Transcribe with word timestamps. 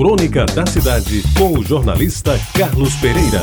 Crônica 0.00 0.46
da 0.46 0.64
Cidade, 0.64 1.22
com 1.36 1.58
o 1.58 1.62
jornalista 1.62 2.40
Carlos 2.56 2.94
Pereira. 2.94 3.42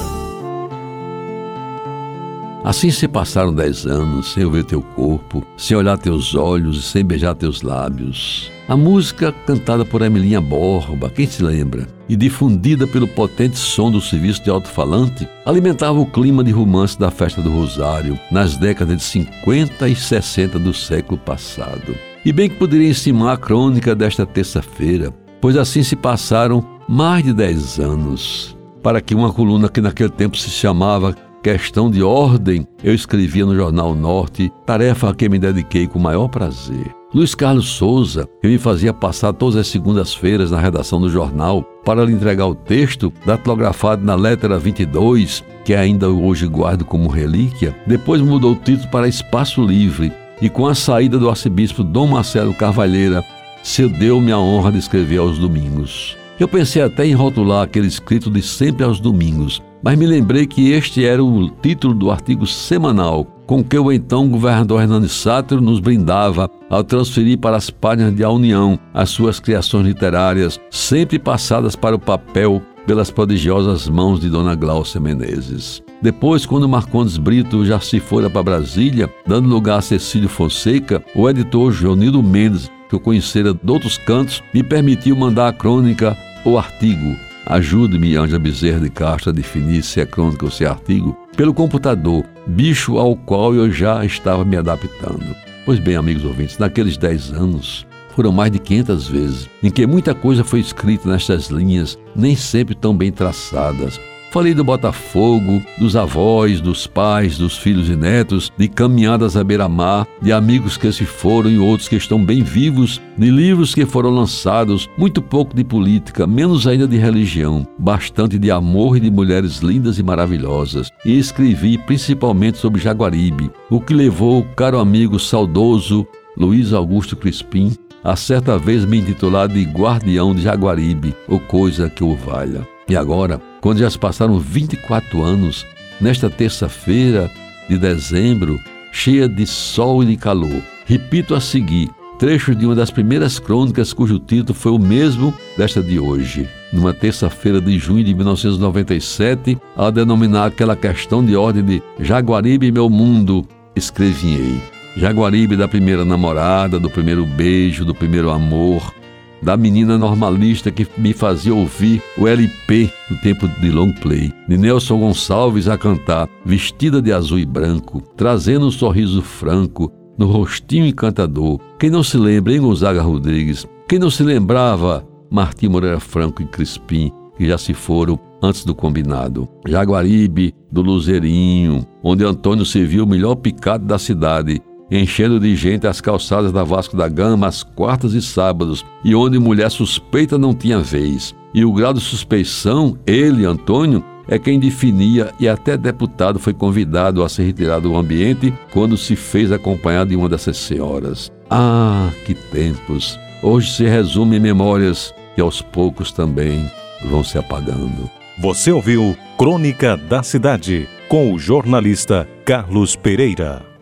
Assim 2.64 2.90
se 2.90 3.08
passaram 3.08 3.54
dez 3.54 3.86
anos, 3.86 4.34
sem 4.34 4.44
ouvir 4.44 4.64
teu 4.64 4.82
corpo, 4.82 5.46
sem 5.56 5.78
olhar 5.78 6.00
teus 6.00 6.34
olhos 6.34 6.80
e 6.80 6.82
sem 6.82 7.06
beijar 7.06 7.36
teus 7.36 7.62
lábios. 7.62 8.52
A 8.68 8.76
música, 8.76 9.32
cantada 9.46 9.86
por 9.86 10.02
Emilinha 10.02 10.42
Borba, 10.42 11.12
quem 11.12 11.28
se 11.28 11.44
lembra? 11.44 11.88
E 12.10 12.16
difundida 12.16 12.88
pelo 12.88 13.08
potente 13.08 13.60
som 13.60 13.92
do 13.92 14.02
serviço 14.02 14.44
de 14.44 14.50
alto-falante, 14.50 15.30
alimentava 15.46 16.00
o 16.00 16.08
clima 16.08 16.44
de 16.44 16.50
romance 16.50 16.98
da 16.98 17.12
festa 17.12 17.40
do 17.40 17.52
Rosário, 17.52 18.20
nas 18.32 18.58
décadas 18.58 18.98
de 18.98 19.04
50 19.04 19.88
e 19.90 19.96
60 19.96 20.58
do 20.58 20.74
século 20.74 21.20
passado. 21.20 21.96
E 22.26 22.34
bem 22.34 22.50
que 22.50 22.56
poderia 22.56 22.90
encimar 22.90 23.36
a 23.36 23.38
crônica 23.38 23.94
desta 23.94 24.26
terça-feira, 24.26 25.14
pois 25.42 25.58
assim 25.58 25.84
se 25.84 25.96
passaram 25.96 26.64
mais 26.88 27.24
de 27.24 27.34
dez 27.34 27.80
anos. 27.80 28.58
Para 28.82 29.02
que 29.02 29.16
uma 29.16 29.34
coluna 29.34 29.70
que 29.70 29.82
naquele 29.82 30.10
tempo 30.10 30.38
se 30.38 30.50
chamava 30.50 31.16
Questão 31.44 31.90
de 31.90 32.04
Ordem, 32.04 32.68
eu 32.84 32.94
escrevia 32.94 33.46
no 33.46 33.56
Jornal 33.56 33.96
Norte, 33.96 34.52
tarefa 34.66 35.10
a 35.10 35.14
que 35.14 35.30
me 35.30 35.40
dediquei 35.40 35.88
com 35.88 36.00
o 36.00 36.02
maior 36.02 36.28
prazer. 36.28 36.94
Luiz 37.14 37.34
Carlos 37.34 37.70
Souza, 37.70 38.28
que 38.42 38.48
me 38.50 38.58
fazia 38.58 38.94
passar 38.94 39.32
todas 39.32 39.56
as 39.56 39.68
segundas-feiras 39.68 40.52
na 40.52 40.60
redação 40.60 41.00
do 41.00 41.10
jornal 41.10 41.64
para 41.86 42.04
lhe 42.04 42.12
entregar 42.12 42.48
o 42.48 42.54
texto, 42.54 43.14
datilografado 43.26 44.04
na 44.04 44.14
letra 44.14 44.60
22, 44.60 45.42
que 45.64 45.74
ainda 45.74 46.10
hoje 46.10 46.48
guardo 46.48 46.84
como 46.84 47.08
relíquia, 47.08 47.74
depois 47.88 48.22
mudou 48.22 48.52
o 48.52 48.58
título 48.58 48.90
para 48.90 49.08
Espaço 49.08 49.66
Livre 49.66 50.12
e 50.42 50.50
com 50.50 50.68
a 50.68 50.76
saída 50.76 51.18
do 51.18 51.30
arcebispo 51.30 51.82
Dom 51.82 52.08
Marcelo 52.08 52.54
Carvalheira, 52.54 53.24
cedeu-me 53.68 54.32
a 54.32 54.40
honra 54.40 54.72
de 54.72 54.78
escrever 54.78 55.18
aos 55.18 55.38
domingos. 55.38 56.18
Eu 56.40 56.48
pensei 56.48 56.82
até 56.82 57.06
em 57.06 57.14
rotular 57.14 57.64
aquele 57.64 57.88
escrito 57.88 58.32
de 58.32 58.42
sempre 58.42 58.86
aos 58.86 59.02
domingos, 59.02 59.62
mas 59.84 59.98
me 59.98 60.08
lembrei 60.08 60.48
que 60.48 60.72
este 60.72 61.04
era 61.04 61.22
o 61.22 61.50
título 61.50 61.94
do 61.94 62.10
artigo 62.10 62.48
semanal 62.48 63.26
com 63.46 63.62
que 63.62 63.78
o 63.78 63.92
então 63.92 64.30
governador 64.30 64.82
Hernani 64.82 65.10
Sátiro 65.10 65.60
nos 65.62 65.82
brindava 65.82 66.50
ao 66.70 66.84
transferir 66.84 67.40
para 67.40 67.58
as 67.58 67.70
páginas 67.70 68.16
de 68.16 68.24
A 68.24 68.30
União 68.30 68.80
as 68.94 69.10
suas 69.10 69.40
criações 69.40 69.86
literárias, 69.86 70.60
sempre 70.72 71.20
passadas 71.20 71.76
para 71.76 71.96
o 71.96 72.00
papel 72.00 72.62
pelas 72.86 73.12
prodigiosas 73.12 73.90
mãos 73.90 74.22
de 74.22 74.30
Dona 74.30 74.56
Glaucia 74.56 75.00
Menezes. 75.00 75.84
Depois, 76.02 76.46
quando 76.46 76.70
Marcondes 76.70 77.18
Brito 77.18 77.66
já 77.66 77.82
se 77.82 78.00
fora 78.00 78.30
para 78.30 78.44
Brasília, 78.44 79.10
dando 79.28 79.50
lugar 79.50 79.80
a 79.80 79.82
Cecílio 79.82 80.30
Fonseca, 80.30 81.04
o 81.14 81.30
editor 81.30 81.72
Joanildo 81.72 82.24
Mendes 82.24 82.70
que 82.88 82.96
eu 82.96 83.00
conhecera 83.00 83.54
de 83.54 83.72
outros 83.72 83.98
cantos, 83.98 84.44
me 84.54 84.64
permitiu 84.64 85.16
mandar 85.16 85.48
a 85.48 85.54
crônica 85.54 86.18
ou 86.44 86.58
artigo. 86.58 87.16
Ajude-me, 87.46 88.16
Anja 88.16 88.38
Bezerra 88.38 88.80
de 88.80 88.90
Castro, 88.90 89.30
a 89.30 89.34
definir 89.34 89.82
se 89.84 90.02
é 90.02 90.06
crônica 90.06 90.44
ou 90.44 90.52
se 90.52 90.66
é 90.66 90.68
artigo, 90.68 91.18
pelo 91.36 91.54
computador, 91.54 92.26
bicho 92.46 92.98
ao 92.98 93.16
qual 93.16 93.56
eu 93.56 93.72
já 93.72 94.04
estava 94.04 94.44
me 94.44 94.58
adaptando. 94.58 95.36
Pois 95.66 95.80
bem, 95.80 95.96
amigos 95.96 96.26
ouvintes, 96.26 96.58
naqueles 96.58 96.98
10 96.98 97.34
anos, 97.34 97.86
foram 98.16 98.32
mais 98.32 98.52
de 98.52 98.60
500 98.60 99.08
vezes 99.08 99.50
em 99.62 99.70
que 99.70 99.86
muita 99.86 100.16
coisa 100.16 100.44
foi 100.44 100.60
escrita 100.60 101.10
nestas 101.10 101.48
linhas, 101.48 101.98
nem 102.16 102.36
sempre 102.36 102.74
tão 102.74 102.96
bem 102.96 103.12
traçadas, 103.12 104.00
Falei 104.38 104.54
do 104.54 104.64
Botafogo, 104.64 105.64
dos 105.80 105.96
avós, 105.96 106.62
dos 106.62 106.86
pais, 106.86 107.40
dos 107.40 107.58
filhos 107.58 107.90
e 107.90 107.96
netos, 107.96 108.52
de 108.56 108.68
caminhadas 108.68 109.36
à 109.36 109.44
beira-mar, 109.44 110.08
de 110.22 110.32
amigos 110.32 110.78
que 110.78 110.92
se 110.92 111.06
foram 111.06 111.50
e 111.50 111.58
outros 111.58 111.90
que 111.90 111.96
estão 111.96 112.24
bem 112.24 112.44
vivos, 112.44 113.02
de 113.18 113.32
livros 113.32 113.74
que 113.74 113.84
foram 113.84 114.12
lançados, 114.12 114.88
muito 114.96 115.24
pouco 115.24 115.56
de 115.56 115.64
política, 115.64 116.28
menos 116.28 116.68
ainda 116.68 116.88
de 116.88 116.98
religião, 116.98 117.68
bastante 117.80 118.38
de 118.38 118.52
amor 118.52 118.98
e 118.98 119.00
de 119.00 119.10
mulheres 119.10 119.58
lindas 119.58 119.98
e 119.98 120.04
maravilhosas. 120.04 120.92
E 121.04 121.18
escrevi 121.18 121.76
principalmente 121.76 122.60
sobre 122.60 122.80
Jaguaribe, 122.80 123.50
o 123.72 123.82
que 123.82 123.96
levou 123.96 124.42
o 124.42 124.56
caro 124.56 124.78
amigo 124.78 125.20
saudoso 125.20 126.06
Luiz 126.38 126.74
Augusto 126.74 127.16
Crispim 127.16 127.76
a 128.04 128.16
certa 128.16 128.56
vez 128.56 128.86
me 128.86 129.00
intitular 129.00 129.48
de 129.48 129.64
Guardião 129.64 130.36
de 130.36 130.44
Jaguaribe, 130.44 131.16
ou 131.28 131.40
coisa 131.40 131.90
que 131.90 132.04
o 132.04 132.16
valha. 132.16 132.77
E 132.90 132.96
agora, 132.96 133.42
quando 133.62 133.80
já 133.80 133.90
se 133.90 134.00
passaram 134.00 134.40
24 134.40 135.22
anos, 135.22 135.66
nesta 136.00 136.30
terça-feira 136.30 137.30
de 137.70 137.78
dezembro, 137.78 138.60
cheia 138.92 139.28
de 139.28 139.46
sol 139.46 140.04
e 140.04 140.08
de 140.08 140.16
calor, 140.16 140.62
repito 140.86 141.36
a 141.36 141.42
seguir 141.42 141.90
trechos 142.18 142.58
de 142.58 142.66
uma 142.66 142.74
das 142.74 142.90
primeiras 142.90 143.40
crônicas 143.40 143.94
cujo 143.94 144.20
título 144.20 144.58
foi 144.58 144.72
o 144.72 144.80
mesmo 144.80 145.34
desta 145.58 145.84
de 145.84 146.00
hoje. 146.00 146.48
Numa 146.74 146.94
terça-feira 146.94 147.62
de 147.62 147.78
junho 147.78 148.04
de 148.04 148.14
1997, 148.14 149.58
ao 149.76 149.92
denominar 149.92 150.46
aquela 150.46 150.76
questão 150.76 151.24
de 151.24 151.36
ordem 151.36 151.64
de 151.64 151.84
Jaguaribe, 152.00 152.72
meu 152.72 152.90
mundo, 152.90 153.46
escrevinhei. 153.76 154.60
Jaguaribe 154.96 155.56
da 155.56 155.68
primeira 155.68 156.04
namorada, 156.04 156.80
do 156.80 156.90
primeiro 156.90 157.26
beijo, 157.26 157.86
do 157.86 157.94
primeiro 157.94 158.32
amor, 158.32 158.94
da 159.42 159.56
menina 159.56 159.98
normalista 159.98 160.72
que 160.72 160.88
me 160.98 161.14
fazia 161.14 161.54
ouvir 161.54 162.02
o 162.18 162.28
LP 162.28 162.90
do 163.10 163.18
tempo 163.18 163.48
de 163.48 163.72
long 163.72 163.92
play, 163.92 164.34
de 164.48 164.58
Nelson 164.58 165.00
Gonçalves 165.00 165.68
a 165.68 165.78
cantar, 165.78 166.28
vestida 166.46 167.02
de 167.02 167.12
azul 167.12 167.40
e 167.40 167.46
branco, 167.46 168.02
trazendo 168.16 168.68
um 168.68 168.72
sorriso 168.72 169.22
franco 169.22 169.92
no 170.18 170.28
rostinho 170.28 170.86
encantador. 170.86 171.60
Quem 171.80 171.90
não 171.90 172.04
se 172.04 172.18
lembra, 172.18 172.54
em 172.54 172.60
Gonzaga 172.60 173.02
Rodrigues? 173.02 173.68
Quem 173.88 174.00
não 174.00 174.10
se 174.10 174.24
lembrava, 174.24 175.08
Martim 175.30 175.68
Moreira 175.68 176.00
Franco 176.00 176.42
e 176.42 176.46
Crispim, 176.46 177.12
que 177.38 177.48
já 177.48 177.58
se 177.58 177.74
foram 177.74 178.20
antes 178.42 178.66
do 178.66 178.76
combinado. 178.76 179.48
Jaguaribe, 179.68 180.54
do 180.72 180.82
Luzerinho, 180.82 181.86
onde 182.04 182.24
Antônio 182.24 182.66
serviu 182.66 183.04
o 183.04 183.08
melhor 183.08 183.36
picado 183.36 183.86
da 183.86 183.98
cidade, 183.98 184.62
enchendo 184.90 185.40
de 185.40 185.56
gente 185.56 185.88
as 185.88 186.02
calçadas 186.02 186.52
da 186.52 186.64
Vasco 186.64 186.96
da 186.96 187.08
Gama 187.08 187.48
às 187.48 187.64
quartas 187.64 188.14
e 188.14 188.22
sábados, 188.22 188.86
e 189.04 189.14
onde 189.14 189.40
mulher 189.40 189.70
suspeita 189.70 190.38
não 190.38 190.54
tinha 190.54 190.80
vez. 190.80 191.36
E 191.54 191.66
o 191.66 191.74
grau 191.74 191.94
de 191.94 192.00
suspeição, 192.00 192.98
ele, 193.06 193.46
Antônio, 193.46 194.04
é 194.28 194.38
quem 194.38 194.60
definia 194.60 195.34
e 195.40 195.48
até 195.48 195.78
deputado 195.78 196.40
foi 196.40 196.54
convidado 196.54 197.24
a 197.24 197.30
se 197.30 197.42
retirar 197.42 197.80
do 197.80 197.96
ambiente 197.96 198.54
quando 198.74 198.98
se 198.98 199.16
fez 199.16 199.52
acompanhado 199.52 200.10
de 200.10 200.16
uma 200.16 200.28
dessas 200.28 200.58
senhoras. 200.58 201.32
Ah, 201.50 202.10
que 202.26 202.34
tempos! 202.34 203.18
Hoje 203.42 203.72
se 203.72 203.84
resume 203.86 204.38
em 204.38 204.40
memórias 204.40 205.14
que 205.36 205.42
aos 205.42 205.62
poucos 205.62 206.12
também 206.12 206.70
vão 207.06 207.24
se 207.24 207.38
apagando. 207.38 208.10
Você 208.40 208.72
ouviu 208.72 209.16
Crônica 209.38 209.96
da 209.96 210.24
Cidade 210.24 210.88
com 211.08 211.34
o 211.34 211.40
jornalista 211.40 212.28
Carlos 212.44 212.96
Pereira. 212.96 213.77